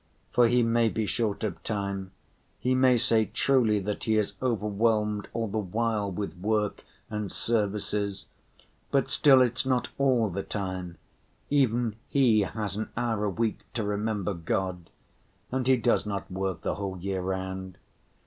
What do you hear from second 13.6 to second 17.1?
to remember God. And he does not work the whole